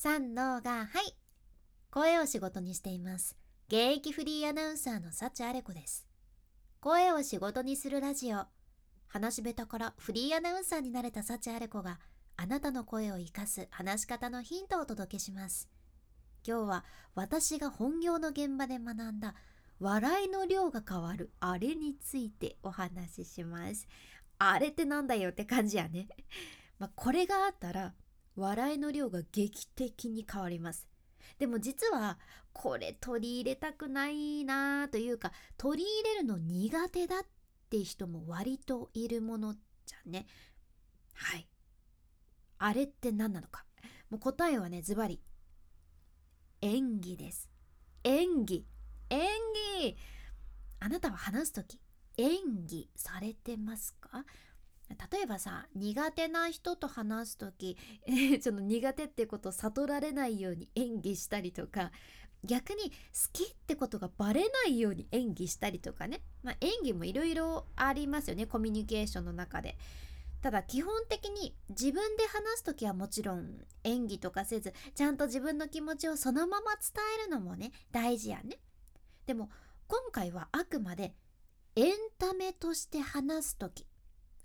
[0.00, 1.16] 三のがはい。
[1.90, 3.36] 声を仕事にしています。
[3.66, 6.06] 現役フリーアナウンサーの幸あれ子です。
[6.78, 8.44] 声を仕事にするラジオ。
[9.08, 11.98] 話し下手からフリーアナウンサーになれた幸あれ子が
[12.36, 15.68] あなたの声を生かす話し方のヒントをお届けします。
[16.46, 16.84] 今日は
[17.16, 19.34] 私が本業の現場で学んだ
[19.80, 23.88] 笑いの量が変わるあれについてお話しします。
[24.38, 26.06] あれってなんだよって感じやね。
[26.78, 27.94] まあ、これがあったら
[28.38, 30.88] 笑いの量が劇的に変わります。
[31.38, 32.18] でも実は
[32.52, 37.22] これ取り入れたくないなというか取り入れるの苦手だっ
[37.70, 40.26] て人も割といるものじゃね。
[41.14, 41.48] はい。
[42.58, 43.64] あれって何なのか。
[44.10, 45.20] もう答えはねズバリ。
[46.60, 47.48] 演技です。
[48.04, 48.66] 演技。
[49.10, 49.28] 演
[49.80, 49.96] 技。
[50.80, 51.80] あなたは話す時
[52.16, 54.24] 演技されてますか？
[54.90, 57.76] 例えばさ苦手な人と話す時
[58.40, 61.92] その苦手ってことを悟られないように演技したりとか
[62.44, 62.94] 逆に好
[63.32, 69.76] きってことがバレないように演技したりとかね、まあ、演技もいろいろありますよねコミュニケーションの中で。
[70.40, 78.60] ただ基本的に自分で話す時はもちろん演技とかせずちゃんと自分の気持ちをそのまま伝えるのもね大事やね。
[79.26, 79.50] でも
[79.88, 81.12] 今回はあくまで
[81.74, 83.84] エンタメとして話す時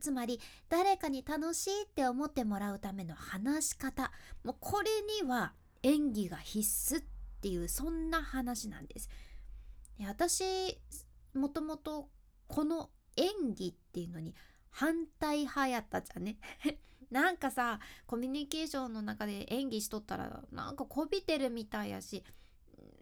[0.00, 4.10] つまり誰かに楽しいって思ってもらうための話し方
[4.44, 4.88] もうこれ
[5.22, 7.04] には演技が必須っ
[7.40, 9.08] ていうそんな話なんです。
[9.98, 10.44] で私
[11.34, 12.08] もともと
[12.48, 14.34] この演技っていうのに
[14.70, 16.36] 反対派やったじゃんね
[17.10, 22.24] なんかさコミュニケーションの中で演技しとったらなんかこびてるみたいやし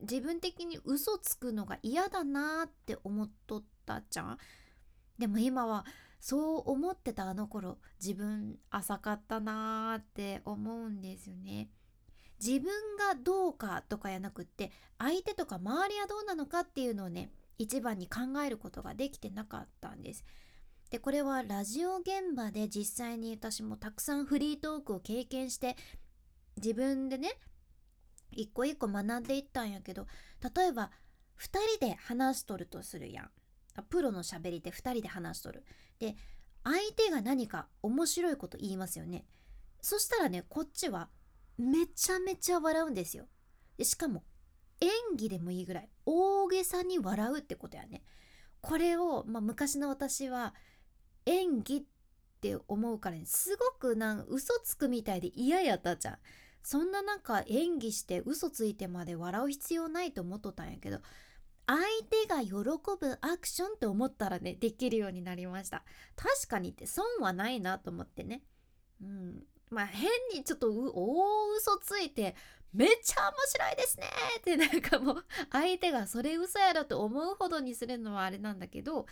[0.03, 4.39] 自分的に嘘つくのが嫌だなって思っとったじゃん。
[5.19, 5.87] でも今は
[6.25, 11.69] そう思ってたあの頃自分浅かったなーって思うんですよね。
[12.43, 20.25] 自分がどうかとかやなくって相手とか周りはどうなのかっていうのをね一番に考えることができてなかったんです。
[20.89, 25.77] でこれはラジオ現場で実際に私もたくさんフリートークを経験して
[26.57, 27.39] 自分でね
[28.31, 30.07] 一個一個学んでいったんやけど
[30.57, 30.91] 例えば
[31.39, 33.31] 2人で話しとるとするやん。
[33.91, 35.65] プロのしゃべりで2人で話しとる。
[35.99, 36.17] で
[36.63, 39.27] 相手が何か面白いこと言いますよね。
[39.81, 41.09] そしたらねこっちは
[41.59, 43.27] めちゃめちゃ笑うんですよ。
[43.77, 44.25] でしかも
[44.81, 48.03] 演技でもいいぐらい大げさに笑うってことやね。
[48.61, 50.55] これを、まあ、昔の私は
[51.27, 51.83] 演技っ
[52.41, 56.19] て思うからねすごくなん嘘つくみたいで嫌やったじゃん。
[56.63, 61.01] そんななんか演技して嘘ついてまで笑う必要ないと思っとったんやけど
[61.67, 61.79] 相
[62.11, 62.53] 手が喜
[63.01, 65.85] ぶアクションって思ったらねできるようになりました。
[66.17, 68.43] 確かにって損はないなと思ってね。
[69.03, 69.43] うん。
[69.71, 72.37] まあ変にちょっと大嘘ついて
[72.73, 74.07] めっちゃ面白いですね
[74.39, 79.07] ってなんかもう相手がそれ嘘やろと思うほどにするのはあれなんだけど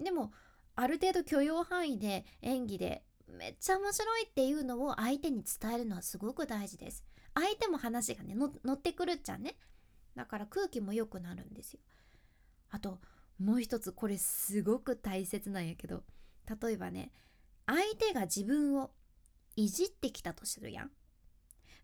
[0.00, 0.32] でも
[0.74, 7.04] ある程度許容範囲で演技でめっちゃ面白いっていうのを相手に伝えるのはすごく大事です。
[7.34, 9.56] 相手も話がね乗ってくるっちゃね。
[10.18, 11.80] だから空気も良くなるんですよ。
[12.70, 12.98] あと
[13.38, 16.02] もう一つこれすごく大切なんやけど
[16.60, 17.12] 例えばね
[17.66, 18.90] 相手が自分を
[19.54, 20.90] いじってきたとするやん。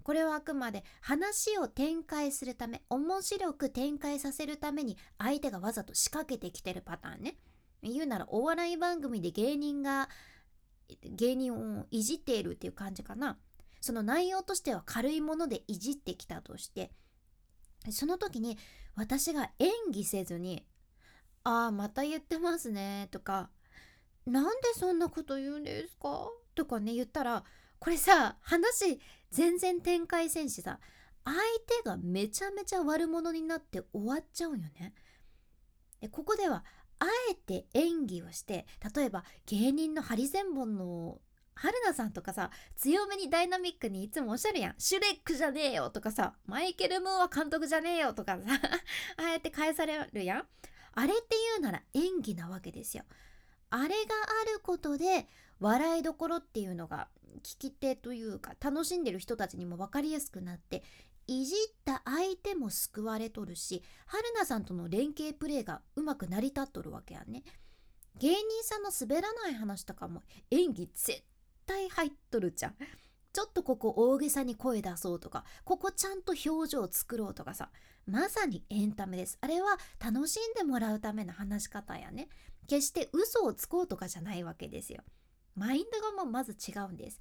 [0.03, 7.37] これはあくまで話を展開するため面白く展開させるために相手がわざと仕掛けてきてるパターンね。
[7.83, 10.09] 言うならお笑い番組で芸人が
[11.05, 13.39] 芸人をいじっているっていう感じかな。
[13.81, 16.91] その内容としては軽いものでいじってきたとして
[17.93, 18.59] その時に
[18.95, 20.65] 私が演技せずに
[21.45, 23.51] 「ああまた言ってますね」とか
[24.27, 27.45] 「なんでそんなこと言うんですか?」とかね言ったら
[27.79, 29.01] これさ話
[29.31, 30.81] 全然展開せんしさ
[31.25, 31.37] 相
[31.83, 34.95] 手がめちゃめちゃ悪者になって終わっちゃうんよね。
[36.01, 36.65] でここでは
[36.99, 41.21] あえて演技をして例えば芸人のハリセンボンの
[41.55, 44.75] 春菜さんとかさ強めにダイナミックにいつもおっしゃるやん。
[44.79, 48.43] シュレックじゃねえよとかさマイケル・ムーア監督じゃねえよとかさ
[49.17, 50.47] あえて返されるやん。
[50.97, 53.05] あれっていうなら演技なわけですよ。
[53.71, 55.29] あれがあることで
[55.59, 57.09] 笑いどころっていうのが
[57.43, 60.85] 聞き手というか楽しんでる人たちにも分かりやすくなって
[61.27, 67.43] いじった相手も救われとるし春菜さんとの連携プレーがうまく成り立っとるわけやね。
[68.19, 71.23] 芸人さんの滑らない話とかも演技絶
[71.67, 72.75] 対入っとるじゃん。
[73.33, 77.71] ちょっとここ大げさに声出そうとか、ここちゃんと表情を作ろうとかさ、
[78.07, 79.39] まさにエンタメです。
[79.41, 82.29] あれは楽しんでもらうための話し方やね。
[82.69, 85.03] 決して嘘をつこうとかじゃないわけですよ。
[85.57, 87.21] マインドがもうまず違うんです。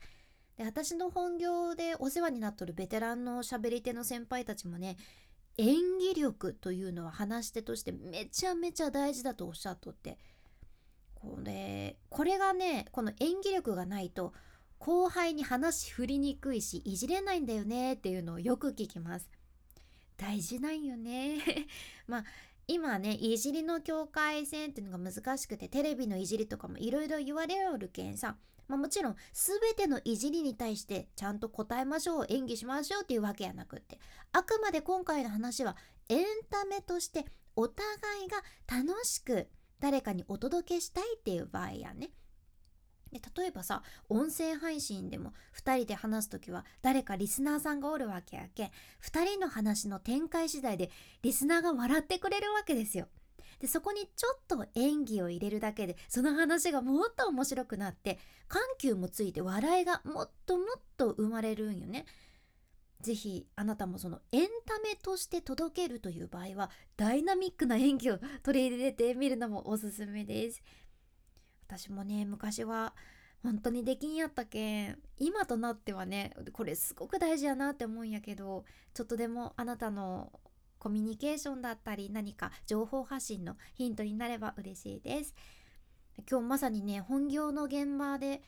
[0.58, 4.98] で私の本業でお世話になっとるベテランの喋り手の先輩たちもね
[5.58, 10.18] 演技力というのは話し手としてめちゃめちゃ大事だとおっしゃっとって
[11.24, 14.34] これこれがねこの演技力がないと
[14.78, 19.30] 後輩に話振りにくいしいじれないんだよねっていうのをよく聞きます。
[20.18, 21.40] 大事なんよね。
[22.08, 22.26] まあ
[22.68, 28.38] 今ねいじりの境界線っていうのが難しくてテレビのいじりとかもいろいろ言われるけんさ
[28.68, 34.00] まあ、もちろん全てのいじりに対してちゃんと答えましょう演技しましょうっていうわけやなくって
[34.32, 35.76] あくまで今回の話は
[36.08, 37.26] エンタメとして
[37.56, 37.86] お互
[38.26, 39.48] いが楽しく
[39.84, 42.12] 誰かにお届けしたいっていう場合やね。
[43.12, 48.72] で例えばさ音声配信でも2人で話す時は誰かリスナーさんがおるわけやけん
[49.04, 50.90] 2人の話の展開次第で
[51.22, 53.10] リスナーが笑ってくれるわけですよ。
[53.60, 62.06] でそこにちょっと演技を入れるだけでその話がもっと面白くなって緩急もついて笑いがもっともっと生まれるんよね。
[63.04, 70.64] ぜひあなたもそのエンタメとして届けるという場合はダイナミックな演技を取り入れてみるのもおすすめです。
[71.68, 72.94] 私もね昔は
[73.44, 78.64] 本当にできんやったけん今となってはねこれすごく大事やなって思うんやけど
[78.94, 80.32] ちょっとでもあなたの
[80.80, 85.36] コミュニケーションだったり何か情報発信のヒントになれば嬉しいです
[86.30, 88.42] 今日まさにね本業の現場で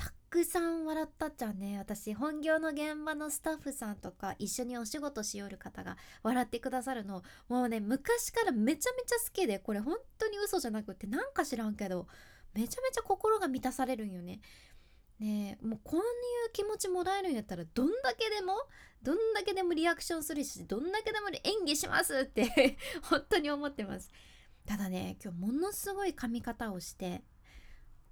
[0.00, 1.76] たくさん笑ったっちゃね。
[1.76, 7.22] 私本業の現場のスタッフさんとか一緒にお仕事しよる方が笑ってくださるの。
[7.50, 12.06] もうね昔からめちゃめちゃ好きでこれ本当に嘘じゃなくってなんか知らんけど
[12.54, 14.40] めちゃめちゃ心が満たされるんよね。
[15.18, 16.04] ねもうこういう
[16.54, 18.54] 気持ちもらえるんやったらどんだけでも
[19.02, 24.10] どんだけでもリアクションするしどんだけでも演技しますって 本当に思ってます。
[24.64, 27.22] ただね今日ものすごい噛み方をして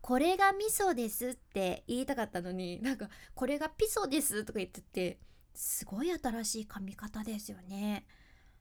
[0.00, 5.18] これが味噌ですって言いたかったのになんかこれがピソですとか言ってて
[5.54, 8.06] すごい新しい噛み方ですよね。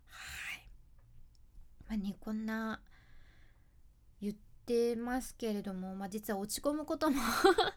[0.08, 0.68] はい。
[1.88, 2.82] まあねこんな
[4.20, 4.34] 言っ
[4.66, 7.22] てますけれども、まあ、実は落ち込むことも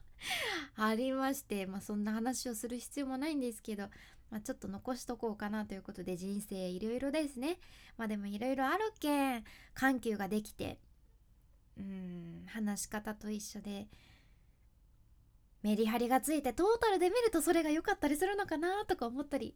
[0.77, 3.89] ありまして、まあ、そんな話をする必要もないんですけど、
[4.31, 7.59] まあ、ちょっと残しとこうかなということで人生いろいろですね。
[7.97, 10.79] まあでもいろいろあるけん緩急ができて
[11.81, 13.87] うん話し方と一緒で
[15.63, 19.55] メリハリがついてトータルで見るとそれが良かったりするのかなとか思ったり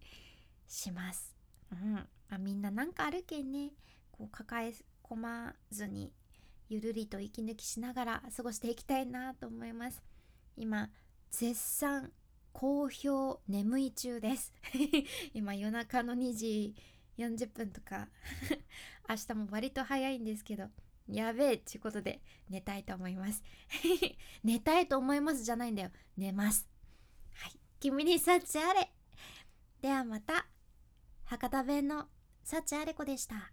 [0.69, 1.35] します。
[1.73, 2.06] うん。
[2.31, 3.71] あ、みんななんかあるけんね。
[4.12, 4.73] こう抱え
[5.03, 6.12] 込まずに
[6.69, 10.03] ゆるりと息抜きしながら過ごしていきたいなと思います。
[10.56, 10.91] 今
[11.31, 12.12] 絶賛
[12.53, 14.53] 好評眠い中です。
[15.35, 16.75] 今夜中の2時
[17.19, 18.09] 40分とか。
[19.09, 20.69] 明日も割と早いんですけど。
[21.08, 23.42] やべえっていうことで寝たいと思います。
[24.42, 25.90] 寝たいと思いますじゃないんだよ。
[26.16, 26.68] 寝ます。
[27.34, 27.58] はい。
[27.80, 28.92] 君に幸あれ。
[29.80, 30.46] ではまた。
[31.24, 32.08] 博多弁の
[32.42, 33.52] 幸あれ子でした。